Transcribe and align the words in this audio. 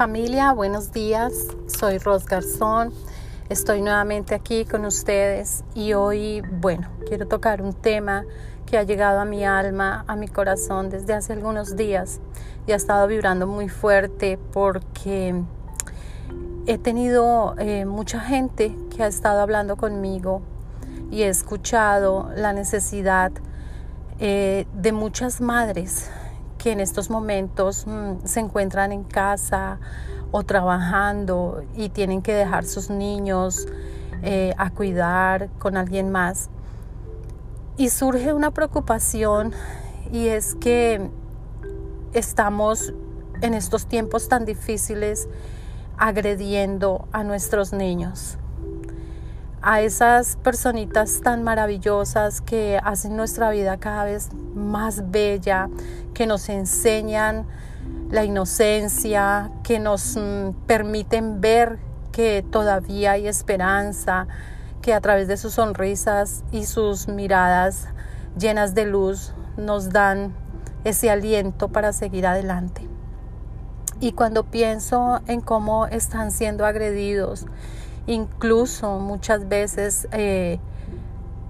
Familia, 0.00 0.54
buenos 0.54 0.92
días. 0.92 1.48
Soy 1.66 1.98
Ros 1.98 2.24
Garzón. 2.24 2.90
Estoy 3.50 3.82
nuevamente 3.82 4.34
aquí 4.34 4.64
con 4.64 4.86
ustedes 4.86 5.62
y 5.74 5.92
hoy, 5.92 6.40
bueno, 6.40 6.88
quiero 7.06 7.28
tocar 7.28 7.60
un 7.60 7.74
tema 7.74 8.24
que 8.64 8.78
ha 8.78 8.82
llegado 8.82 9.20
a 9.20 9.26
mi 9.26 9.44
alma, 9.44 10.06
a 10.08 10.16
mi 10.16 10.26
corazón 10.26 10.88
desde 10.88 11.12
hace 11.12 11.34
algunos 11.34 11.76
días 11.76 12.18
y 12.66 12.72
ha 12.72 12.76
estado 12.76 13.06
vibrando 13.08 13.46
muy 13.46 13.68
fuerte 13.68 14.38
porque 14.54 15.34
he 16.64 16.78
tenido 16.78 17.54
eh, 17.58 17.84
mucha 17.84 18.20
gente 18.20 18.74
que 18.96 19.02
ha 19.02 19.06
estado 19.06 19.42
hablando 19.42 19.76
conmigo 19.76 20.40
y 21.10 21.24
he 21.24 21.28
escuchado 21.28 22.30
la 22.34 22.54
necesidad 22.54 23.32
eh, 24.18 24.66
de 24.72 24.92
muchas 24.92 25.42
madres 25.42 26.08
que 26.60 26.72
en 26.72 26.80
estos 26.80 27.08
momentos 27.08 27.86
mm, 27.86 28.24
se 28.24 28.40
encuentran 28.40 28.92
en 28.92 29.02
casa 29.02 29.78
o 30.30 30.42
trabajando 30.42 31.64
y 31.74 31.88
tienen 31.88 32.20
que 32.20 32.34
dejar 32.34 32.66
sus 32.66 32.90
niños 32.90 33.66
eh, 34.22 34.52
a 34.58 34.70
cuidar 34.70 35.48
con 35.58 35.78
alguien 35.78 36.10
más. 36.10 36.50
Y 37.78 37.88
surge 37.88 38.34
una 38.34 38.50
preocupación 38.50 39.54
y 40.12 40.28
es 40.28 40.54
que 40.54 41.10
estamos 42.12 42.92
en 43.40 43.54
estos 43.54 43.86
tiempos 43.86 44.28
tan 44.28 44.44
difíciles 44.44 45.28
agrediendo 45.96 47.08
a 47.10 47.24
nuestros 47.24 47.72
niños 47.72 48.36
a 49.62 49.82
esas 49.82 50.36
personitas 50.36 51.20
tan 51.22 51.42
maravillosas 51.42 52.40
que 52.40 52.80
hacen 52.82 53.16
nuestra 53.16 53.50
vida 53.50 53.76
cada 53.76 54.04
vez 54.04 54.30
más 54.54 55.10
bella, 55.10 55.68
que 56.14 56.26
nos 56.26 56.48
enseñan 56.48 57.46
la 58.10 58.24
inocencia, 58.24 59.50
que 59.62 59.78
nos 59.78 60.16
mm, 60.16 60.52
permiten 60.66 61.40
ver 61.40 61.78
que 62.12 62.44
todavía 62.50 63.12
hay 63.12 63.28
esperanza, 63.28 64.26
que 64.82 64.94
a 64.94 65.00
través 65.00 65.28
de 65.28 65.36
sus 65.36 65.54
sonrisas 65.54 66.42
y 66.50 66.64
sus 66.64 67.06
miradas 67.06 67.86
llenas 68.38 68.74
de 68.74 68.86
luz 68.86 69.32
nos 69.56 69.90
dan 69.90 70.34
ese 70.84 71.10
aliento 71.10 71.68
para 71.68 71.92
seguir 71.92 72.26
adelante. 72.26 72.88
Y 74.00 74.12
cuando 74.12 74.44
pienso 74.44 75.20
en 75.26 75.42
cómo 75.42 75.86
están 75.86 76.30
siendo 76.30 76.64
agredidos, 76.64 77.46
incluso 78.06 78.98
muchas 78.98 79.48
veces 79.48 80.08
eh, 80.12 80.58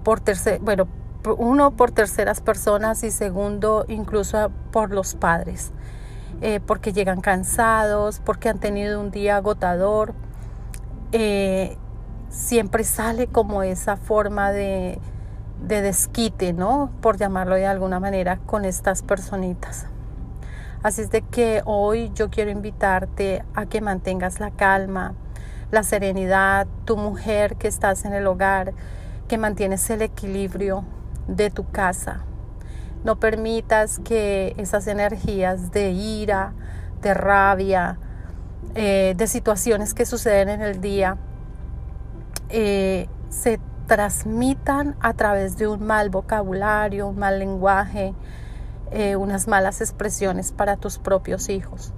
por 0.03 0.19
tercer, 0.19 0.59
bueno, 0.59 0.87
uno 1.37 1.71
por 1.71 1.91
terceras 1.91 2.41
personas 2.41 3.03
y 3.03 3.11
segundo 3.11 3.85
incluso 3.87 4.51
por 4.71 4.91
los 4.91 5.15
padres, 5.15 5.71
eh, 6.41 6.59
porque 6.65 6.93
llegan 6.93 7.21
cansados, 7.21 8.19
porque 8.23 8.49
han 8.49 8.59
tenido 8.59 8.99
un 8.99 9.11
día 9.11 9.37
agotador. 9.37 10.13
Eh, 11.11 11.77
siempre 12.29 12.83
sale 12.83 13.27
como 13.27 13.61
esa 13.61 13.97
forma 13.97 14.51
de, 14.51 14.97
de 15.67 15.81
desquite, 15.81 16.53
¿no? 16.53 16.89
Por 17.01 17.17
llamarlo 17.17 17.55
de 17.55 17.67
alguna 17.67 17.99
manera, 17.99 18.37
con 18.37 18.65
estas 18.65 19.03
personitas. 19.03 19.85
Así 20.81 21.01
es 21.01 21.11
de 21.11 21.21
que 21.21 21.61
hoy 21.65 22.11
yo 22.15 22.31
quiero 22.31 22.49
invitarte 22.49 23.43
a 23.53 23.67
que 23.67 23.81
mantengas 23.81 24.39
la 24.39 24.49
calma, 24.49 25.13
la 25.71 25.83
serenidad, 25.83 26.67
tu 26.85 26.97
mujer 26.97 27.55
que 27.55 27.67
estás 27.67 28.05
en 28.05 28.13
el 28.13 28.27
hogar, 28.27 28.73
que 29.27 29.37
mantienes 29.37 29.89
el 29.89 30.01
equilibrio 30.01 30.83
de 31.27 31.49
tu 31.49 31.69
casa. 31.71 32.21
No 33.03 33.19
permitas 33.19 33.99
que 33.99 34.53
esas 34.57 34.87
energías 34.87 35.71
de 35.71 35.91
ira, 35.91 36.53
de 37.01 37.13
rabia, 37.13 37.97
eh, 38.75 39.15
de 39.17 39.27
situaciones 39.27 39.93
que 39.93 40.05
suceden 40.05 40.49
en 40.49 40.61
el 40.61 40.81
día, 40.81 41.17
eh, 42.49 43.07
se 43.29 43.59
transmitan 43.87 44.95
a 44.99 45.13
través 45.13 45.57
de 45.57 45.67
un 45.67 45.85
mal 45.85 46.09
vocabulario, 46.09 47.07
un 47.07 47.17
mal 47.17 47.39
lenguaje, 47.39 48.13
eh, 48.91 49.15
unas 49.15 49.47
malas 49.47 49.81
expresiones 49.81 50.51
para 50.51 50.75
tus 50.77 50.99
propios 50.99 51.49
hijos. 51.49 51.93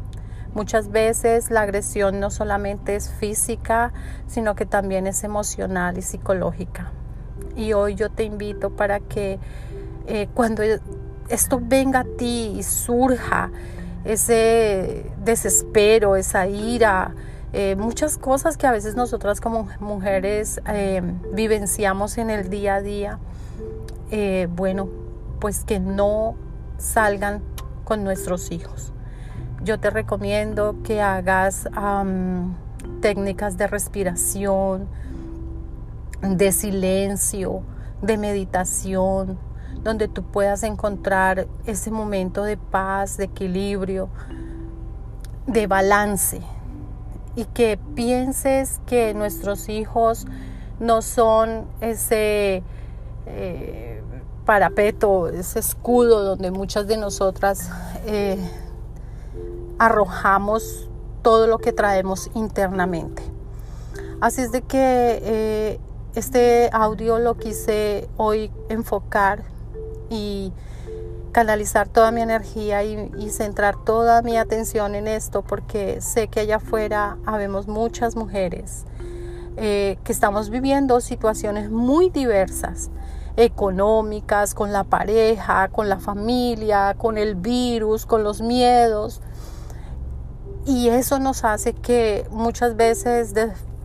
Muchas 0.53 0.91
veces 0.91 1.49
la 1.49 1.61
agresión 1.61 2.19
no 2.19 2.29
solamente 2.29 2.95
es 2.95 3.09
física, 3.09 3.91
sino 4.27 4.55
que 4.55 4.67
también 4.67 5.07
es 5.07 5.23
emocional 5.23 5.97
y 5.97 6.03
psicológica. 6.03 6.91
Y 7.55 7.73
hoy 7.73 7.95
yo 7.95 8.11
te 8.11 8.23
invito 8.23 8.69
para 8.69 8.99
que 8.99 9.39
eh, 10.05 10.27
cuando 10.35 10.61
esto 11.27 11.59
venga 11.59 12.01
a 12.01 12.03
ti 12.03 12.53
y 12.55 12.61
surja 12.61 13.49
ese 14.05 15.11
desespero, 15.23 16.15
esa 16.17 16.45
ira, 16.45 17.15
eh, 17.51 17.75
muchas 17.75 18.19
cosas 18.19 18.55
que 18.55 18.67
a 18.67 18.71
veces 18.71 18.95
nosotras 18.95 19.41
como 19.41 19.67
mujeres 19.79 20.61
eh, 20.67 21.01
vivenciamos 21.33 22.19
en 22.19 22.29
el 22.29 22.49
día 22.51 22.75
a 22.75 22.81
día, 22.81 23.19
bueno, 24.49 24.89
pues 25.39 25.63
que 25.63 25.79
no 25.79 26.35
salgan 26.77 27.41
con 27.83 28.03
nuestros 28.03 28.51
hijos 28.51 28.93
yo 29.63 29.79
te 29.79 29.89
recomiendo 29.89 30.75
que 30.83 31.01
hagas 31.01 31.67
técnicas 33.01 33.57
de 33.57 33.67
respiración, 33.67 34.87
de 36.21 36.51
silencio, 36.51 37.61
de 38.01 38.17
meditación, 38.17 39.37
donde 39.83 40.07
tú 40.07 40.23
puedas 40.23 40.63
encontrar 40.63 41.47
ese 41.65 41.91
momento 41.91 42.43
de 42.43 42.57
paz, 42.57 43.17
de 43.17 43.25
equilibrio, 43.25 44.09
de 45.47 45.67
balance. 45.67 46.41
Y 47.35 47.45
que 47.45 47.79
pienses 47.95 48.79
que 48.85 49.13
nuestros 49.13 49.67
hijos 49.69 50.27
no 50.79 51.01
son 51.01 51.65
ese 51.81 52.63
eh, 53.25 54.03
parapeto, 54.45 55.29
ese 55.29 55.59
escudo 55.59 56.23
donde 56.23 56.51
muchas 56.51 56.85
de 56.87 56.97
nosotras 56.97 57.69
eh, 58.05 58.37
arrojamos 59.79 60.89
todo 61.21 61.47
lo 61.47 61.57
que 61.57 61.71
traemos 61.73 62.29
internamente. 62.33 63.23
Así 64.21 64.41
es 64.41 64.51
de 64.51 64.61
que 64.61 65.19
eh, 65.23 65.79
este 66.15 66.69
audio 66.71 67.19
lo 67.19 67.35
quise 67.37 68.07
hoy 68.17 68.51
enfocar 68.69 69.43
y 70.09 70.53
canalizar 71.31 71.89
toda 71.89 72.11
mi 72.11 72.21
energía 72.21 72.83
y, 72.83 73.29
centrar 73.31 73.75
toda 73.83 74.21
mi 74.21 74.37
atención 74.37 74.93
en 74.93 75.07
esto 75.07 75.41
porque 75.41 75.99
sé 75.99 76.27
que 76.27 76.41
allá 76.41 76.57
afuera 76.57 77.17
habemos 77.25 77.67
muchas 77.67 78.15
mujeres 78.15 78.85
eh, 79.57 79.97
que 80.03 80.11
estamos 80.11 80.51
viviendo 80.51 81.01
situaciones 81.01 81.71
muy 81.71 82.11
diversas 82.11 82.91
económicas, 83.35 84.53
con 84.53 84.71
la 84.71 84.83
pareja, 84.83 85.69
con 85.69 85.89
la 85.89 85.99
familia, 85.99 86.95
con 86.97 87.17
el 87.17 87.35
virus, 87.35 88.05
con 88.05 88.23
los 88.23 88.41
miedos, 88.41 89.21
y 90.65 90.89
eso 90.89 91.19
nos 91.19 91.43
hace 91.43 91.73
que 91.73 92.25
muchas 92.31 92.75
veces 92.75 93.33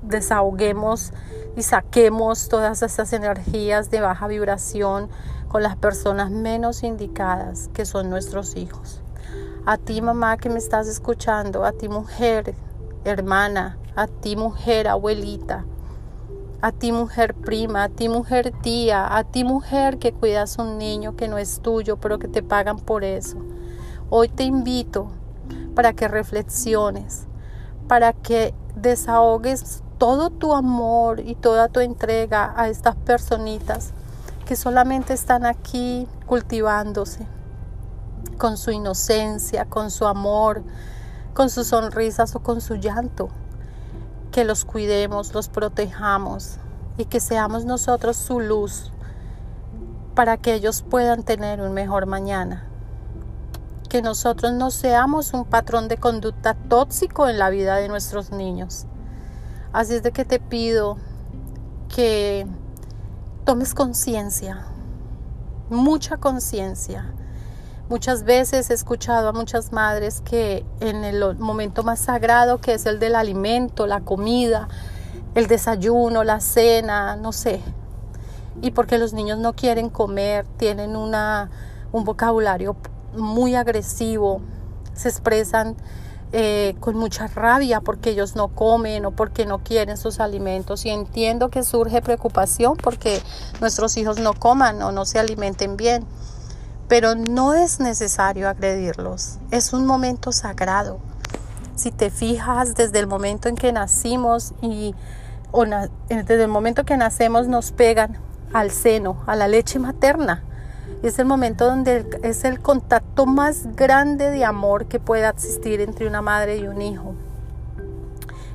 desahoguemos 0.03 1.12
y 1.56 1.62
saquemos 1.62 2.49
todas 2.49 2.83
esas 2.83 3.12
energías 3.12 3.91
de 3.91 4.00
baja 4.00 4.28
vibración 4.28 5.09
con 5.49 5.62
las 5.62 5.77
personas 5.77 6.31
menos 6.31 6.84
indicadas, 6.84 7.69
que 7.72 7.84
son 7.84 8.11
nuestros 8.11 8.55
hijos. 8.56 9.00
A 9.66 9.77
ti 9.77 10.00
mamá 10.00 10.37
que 10.37 10.50
me 10.50 10.59
estás 10.59 10.87
escuchando, 10.87 11.65
a 11.65 11.72
ti 11.72 11.89
mujer, 11.89 12.55
hermana, 13.05 13.77
a 13.97 14.06
ti 14.06 14.37
mujer, 14.37 14.87
abuelita, 14.87 15.65
a 16.62 16.71
ti 16.71 16.93
mujer 16.93 17.34
prima, 17.34 17.84
a 17.84 17.89
ti 17.89 18.09
mujer 18.09 18.53
tía, 18.62 19.16
a 19.16 19.25
ti 19.25 19.43
mujer 19.43 19.99
que 19.99 20.12
cuidas 20.12 20.59
un 20.59 20.78
niño 20.78 21.16
que 21.16 21.28
no 21.28 21.39
es 21.39 21.60
tuyo, 21.60 21.97
pero 21.97 22.19
que 22.19 22.28
te 22.28 22.42
pagan 22.42 22.78
por 22.78 23.03
eso. 23.03 23.36
Hoy 24.10 24.28
te 24.28 24.45
invito 24.45 25.10
para 25.74 25.92
que 25.92 26.09
reflexiones, 26.09 27.26
para 27.86 28.12
que 28.12 28.54
desahogues 28.74 29.82
todo 29.98 30.30
tu 30.30 30.54
amor 30.54 31.20
y 31.20 31.34
toda 31.34 31.68
tu 31.68 31.80
entrega 31.80 32.53
a 32.56 32.68
estas 32.68 32.94
personitas 32.97 33.92
que 34.47 34.56
solamente 34.56 35.12
están 35.12 35.44
aquí 35.44 36.06
cultivándose 36.26 37.26
con 38.38 38.56
su 38.56 38.70
inocencia, 38.70 39.65
con 39.66 39.91
su 39.91 40.06
amor, 40.06 40.62
con 41.34 41.50
sus 41.50 41.68
sonrisas 41.68 42.34
o 42.34 42.41
con 42.41 42.60
su 42.60 42.76
llanto. 42.76 43.28
Que 44.32 44.44
los 44.44 44.65
cuidemos, 44.65 45.34
los 45.34 45.48
protejamos 45.48 46.59
y 46.97 47.06
que 47.06 47.20
seamos 47.20 47.65
nosotros 47.65 48.16
su 48.16 48.41
luz 48.41 48.92
para 50.15 50.36
que 50.36 50.54
ellos 50.54 50.82
puedan 50.82 51.22
tener 51.22 51.60
un 51.60 51.72
mejor 51.72 52.06
mañana 52.06 52.68
que 53.89 54.03
nosotros 54.03 54.53
no 54.53 54.71
seamos 54.71 55.33
un 55.33 55.45
patrón 55.45 55.89
de 55.89 55.97
conducta 55.97 56.55
tóxico 56.55 57.29
en 57.29 57.39
la 57.39 57.51
vida 57.51 57.77
de 57.77 57.89
nuestros 57.89 58.31
niños. 58.31 58.87
Así 59.73 59.95
es 59.95 60.03
de 60.03 60.13
que 60.13 60.25
te 60.25 60.41
pido 60.41 60.97
que 61.95 62.47
tomes 63.45 63.75
conciencia, 63.75 64.67
mucha 65.71 66.19
conciencia, 66.19 67.15
Muchas 67.89 68.25
veces 68.25 68.69
he 68.69 68.75
escuchado 68.75 69.31
a 69.31 69.33
muchas 69.33 69.73
madres 69.73 70.21
que 70.21 70.63
en 70.81 71.05
el 71.05 71.39
momento 71.39 71.83
más 71.83 72.01
sagrado, 72.01 72.61
que 72.61 72.75
es 72.75 72.85
el 72.85 72.99
del 72.99 73.15
alimento, 73.15 73.87
la 73.87 74.01
comida, 74.01 74.69
el 75.35 75.47
desayuno, 75.47 76.23
la 76.23 76.41
cena, 76.41 77.17
no 77.17 77.33
sé, 77.33 77.63
y 78.61 78.73
porque 78.73 78.99
los 78.99 79.15
niños 79.15 79.39
no 79.39 79.55
quieren 79.55 79.89
comer, 79.89 80.45
tienen 80.59 80.97
una, 80.97 81.49
un 81.91 82.05
vocabulario 82.05 82.77
muy 83.18 83.54
agresivo, 83.54 84.41
se 84.94 85.09
expresan 85.09 85.76
eh, 86.30 86.76
con 86.80 86.94
mucha 86.94 87.26
rabia 87.26 87.80
porque 87.80 88.10
ellos 88.10 88.36
no 88.36 88.48
comen 88.48 89.06
o 89.06 89.12
porque 89.12 89.47
no 89.47 89.60
quieren 89.60 89.97
sus 89.97 90.20
alimentos. 90.20 90.84
Y 90.84 90.91
entiendo 90.91 91.48
que 91.48 91.62
surge 91.62 92.03
preocupación 92.03 92.76
porque 92.76 93.22
nuestros 93.60 93.97
hijos 93.97 94.18
no 94.18 94.34
coman 94.34 94.82
o 94.82 94.92
no 94.92 95.04
se 95.04 95.18
alimenten 95.18 95.76
bien. 95.76 96.04
Pero 96.86 97.15
no 97.15 97.54
es 97.54 97.80
necesario 97.80 98.48
agredirlos. 98.48 99.38
Es 99.50 99.72
un 99.72 99.86
momento 99.86 100.32
sagrado. 100.32 100.98
Si 101.76 101.91
te 101.92 102.10
fijas 102.10 102.74
desde 102.74 102.98
el 102.98 103.06
momento 103.06 103.48
en 103.48 103.54
que 103.54 103.72
nacimos 103.72 104.53
y 104.60 104.94
desde 106.09 106.42
el 106.42 106.48
momento 106.48 106.84
que 106.84 106.97
nacemos 106.97 107.47
nos 107.47 107.72
pegan 107.72 108.18
al 108.53 108.70
seno, 108.70 109.22
a 109.26 109.36
la 109.36 109.48
leche 109.48 109.78
materna. 109.78 110.42
Es 111.03 111.18
el 111.21 111.27
momento 111.27 111.66
donde 111.66 112.06
es 112.22 112.45
el 112.45 112.60
contacto 112.60 113.24
más 113.24 113.74
grande 113.77 114.30
de 114.30 114.45
amor 114.45 114.86
que 114.86 114.98
pueda 114.98 115.28
existir 115.28 115.80
entre 115.80 116.09
una 116.09 116.22
madre 116.22 116.56
y 116.56 116.66
un 116.66 116.83
hijo. 116.83 117.15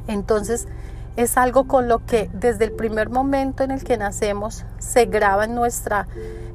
Entonces, 0.07 0.67
es 1.15 1.37
algo 1.37 1.67
con 1.67 1.87
lo 1.87 2.05
que 2.05 2.29
desde 2.33 2.65
el 2.65 2.71
primer 2.73 3.09
momento 3.09 3.63
en 3.63 3.71
el 3.71 3.83
que 3.83 3.97
nacemos 3.97 4.65
se 4.79 5.05
graba 5.05 5.45
en, 5.45 5.55
nuestra, 5.55 6.07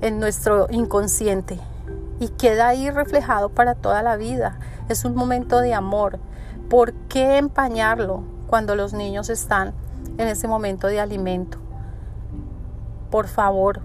en 0.03 0.19
nuestro 0.19 0.67
inconsciente 0.71 1.59
y 2.21 2.29
queda 2.29 2.69
ahí 2.69 2.91
reflejado 2.91 3.49
para 3.49 3.75
toda 3.75 4.03
la 4.03 4.17
vida. 4.17 4.59
Es 4.89 5.05
un 5.05 5.15
momento 5.15 5.61
de 5.61 5.75
amor. 5.75 6.19
¿Por 6.69 6.93
qué 6.93 7.39
empañarlo 7.39 8.25
cuando 8.47 8.75
los 8.75 8.93
niños 8.93 9.31
están 9.31 9.73
en 10.19 10.29
ese 10.29 10.49
momento 10.49 10.89
de 10.89 11.01
alimento? 11.01 11.59
Por 13.11 13.29
favor, 13.29 13.81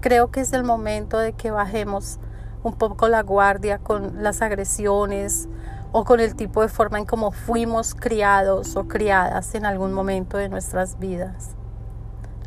creo 0.00 0.30
que 0.30 0.40
es 0.40 0.52
el 0.52 0.64
momento 0.64 1.18
de 1.18 1.32
que 1.32 1.50
bajemos 1.50 2.18
un 2.62 2.74
poco 2.74 3.08
la 3.08 3.22
guardia 3.22 3.78
con 3.78 4.22
las 4.22 4.42
agresiones 4.42 5.48
o 5.92 6.04
con 6.04 6.20
el 6.20 6.34
tipo 6.34 6.62
de 6.62 6.68
forma 6.68 6.98
en 6.98 7.06
cómo 7.06 7.32
fuimos 7.32 7.94
criados 7.94 8.76
o 8.76 8.86
criadas 8.86 9.54
en 9.54 9.64
algún 9.66 9.92
momento 9.92 10.36
de 10.36 10.48
nuestras 10.48 10.98
vidas. 10.98 11.50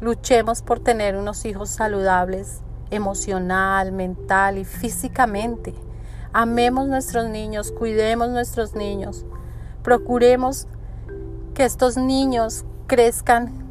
Luchemos 0.01 0.61
por 0.61 0.79
tener 0.79 1.15
unos 1.15 1.45
hijos 1.45 1.69
saludables 1.69 2.61
emocional, 2.91 3.91
mental 3.91 4.57
y 4.57 4.65
físicamente. 4.65 5.73
Amemos 6.31 6.87
nuestros 6.87 7.27
niños, 7.29 7.71
cuidemos 7.71 8.29
nuestros 8.29 8.75
niños. 8.75 9.25
Procuremos 9.83 10.67
que 11.53 11.65
estos 11.65 11.97
niños 11.97 12.65
crezcan 12.87 13.62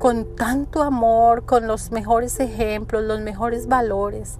con 0.00 0.34
tanto 0.34 0.82
amor, 0.82 1.44
con 1.44 1.66
los 1.66 1.92
mejores 1.92 2.40
ejemplos, 2.40 3.04
los 3.04 3.20
mejores 3.20 3.68
valores. 3.68 4.38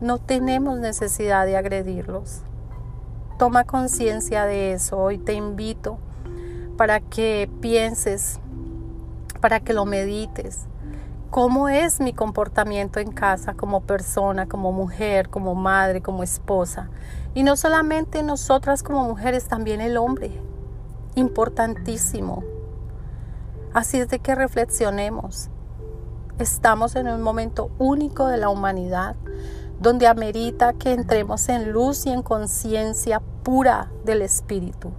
No 0.00 0.16
tenemos 0.16 0.78
necesidad 0.78 1.44
de 1.44 1.58
agredirlos. 1.58 2.40
Toma 3.38 3.64
conciencia 3.64 4.46
de 4.46 4.72
eso. 4.72 4.96
Hoy 4.96 5.18
te 5.18 5.34
invito 5.34 5.98
para 6.78 7.00
que 7.00 7.50
pienses, 7.60 8.40
para 9.42 9.60
que 9.60 9.74
lo 9.74 9.84
medites. 9.84 10.64
¿Cómo 11.28 11.68
es 11.68 12.00
mi 12.00 12.14
comportamiento 12.14 13.00
en 13.00 13.12
casa 13.12 13.52
como 13.52 13.82
persona, 13.82 14.46
como 14.46 14.72
mujer, 14.72 15.28
como 15.28 15.54
madre, 15.54 16.00
como 16.00 16.22
esposa? 16.22 16.88
Y 17.34 17.42
no 17.42 17.56
solamente 17.56 18.22
nosotras 18.22 18.82
como 18.82 19.04
mujeres, 19.04 19.44
también 19.44 19.82
el 19.82 19.98
hombre. 19.98 20.40
Importantísimo 21.16 22.53
Así 23.74 23.98
es 23.98 24.08
de 24.08 24.20
que 24.20 24.36
reflexionemos. 24.36 25.50
Estamos 26.38 26.94
en 26.94 27.08
un 27.08 27.20
momento 27.22 27.72
único 27.78 28.28
de 28.28 28.36
la 28.36 28.48
humanidad 28.48 29.16
donde 29.80 30.06
amerita 30.06 30.74
que 30.74 30.92
entremos 30.92 31.48
en 31.48 31.72
luz 31.72 32.06
y 32.06 32.10
en 32.10 32.22
conciencia 32.22 33.20
pura 33.42 33.90
del 34.04 34.22
Espíritu. 34.22 34.92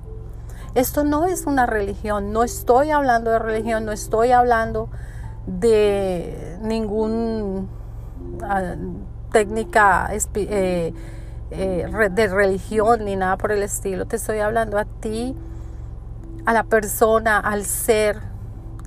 Esto 0.76 1.06
no 1.06 1.26
es 1.26 1.46
una 1.46 1.66
religión, 1.66 2.34
no 2.34 2.44
estoy 2.44 2.92
hablando 2.92 3.32
de 3.32 3.40
religión, 3.40 3.86
no 3.86 3.94
estoy 3.94 4.32
hablando 4.32 4.90
de 5.48 6.58
ninguna 6.62 7.66
ah, 8.44 8.76
técnica 9.32 10.10
eh, 10.12 10.94
eh, 11.52 12.10
de 12.12 12.28
religión 12.28 13.06
ni 13.06 13.16
nada 13.16 13.38
por 13.38 13.54
el 13.54 13.64
estilo. 13.64 14.06
Te 14.06 14.18
estoy 14.18 14.40
hablando 14.40 14.78
a 14.78 14.84
ti, 14.84 15.34
a 16.46 16.52
la 16.52 16.64
persona, 16.64 17.40
al 17.40 17.64
ser 17.64 18.35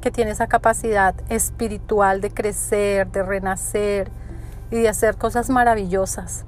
que 0.00 0.10
tiene 0.10 0.30
esa 0.32 0.46
capacidad 0.46 1.14
espiritual 1.28 2.20
de 2.20 2.30
crecer, 2.30 3.10
de 3.10 3.22
renacer 3.22 4.10
y 4.70 4.76
de 4.76 4.88
hacer 4.88 5.16
cosas 5.16 5.50
maravillosas. 5.50 6.44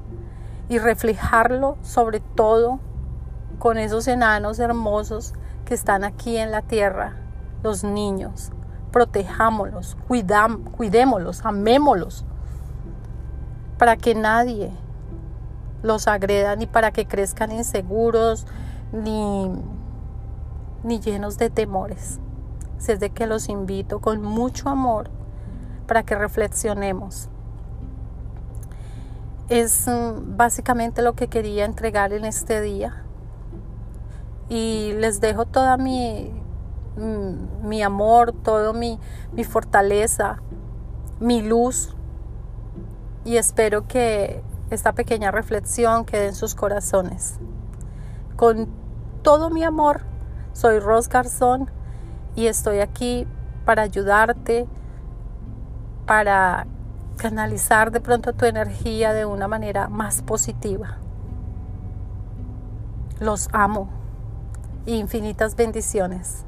Y 0.69 0.79
reflejarlo 0.79 1.77
sobre 1.83 2.21
todo 2.21 2.79
con 3.59 3.77
esos 3.79 4.09
enanos 4.09 4.59
hermosos 4.59 5.35
que 5.65 5.75
están 5.75 6.05
aquí 6.05 6.37
en 6.37 6.51
la 6.51 6.63
tierra, 6.63 7.17
los 7.63 7.85
niños. 7.85 8.51
Protejámoslos, 8.93 9.97
cuidam, 10.09 10.65
cuidémoslos, 10.65 11.45
amémoslos, 11.45 12.25
para 13.79 13.97
que 13.97 14.15
nadie 14.15 14.71
los 15.83 16.09
agreda 16.09 16.57
ni 16.57 16.67
para 16.67 16.91
que 16.91 17.07
crezcan 17.07 17.53
inseguros 17.53 18.47
ni, 18.93 19.51
ni 20.83 21.01
llenos 21.01 21.39
de 21.39 21.51
temores 21.51 22.21
es 22.89 23.01
de 23.01 23.11
que 23.11 23.27
los 23.27 23.49
invito 23.49 24.01
con 24.01 24.23
mucho 24.23 24.69
amor 24.69 25.11
para 25.87 26.03
que 26.03 26.15
reflexionemos. 26.15 27.29
Es 29.49 29.89
mm, 29.89 30.37
básicamente 30.37 31.03
lo 31.03 31.15
que 31.15 31.29
quería 31.29 31.65
entregar 31.65 32.13
en 32.13 32.25
este 32.25 32.61
día. 32.61 33.05
Y 34.49 34.93
les 34.95 35.21
dejo 35.21 35.47
toda 35.47 35.77
mi, 35.77 36.33
mm, 36.97 37.67
mi 37.69 37.83
amor, 37.83 38.33
todo 38.33 38.73
mi, 38.73 38.99
mi 39.33 39.45
fortaleza, 39.45 40.41
mi 41.19 41.43
luz. 41.43 41.95
Y 43.25 43.37
espero 43.37 43.87
que 43.87 44.43
esta 44.71 44.93
pequeña 44.93 45.31
reflexión 45.31 46.05
quede 46.05 46.29
en 46.29 46.35
sus 46.35 46.55
corazones. 46.55 47.39
Con 48.37 48.69
todo 49.23 49.51
mi 49.51 49.65
amor, 49.65 50.03
soy 50.53 50.79
Ros 50.79 51.09
Garzón 51.09 51.71
y 52.37 52.47
estoy 52.47 52.81
aquí 52.81 53.27
para 53.65 53.83
ayudarte, 53.83 54.67
para 56.07 56.67
canalizar 57.17 57.91
de 57.91 58.01
pronto 58.01 58.33
tu 58.33 58.47
energía 58.47 59.13
de 59.13 59.25
una 59.25 59.47
manera 59.47 59.89
más 59.89 60.23
positiva. 60.23 60.99
Los 63.21 63.49
amo. 63.53 63.91
Infinitas 64.87 65.55
bendiciones. 65.57 66.47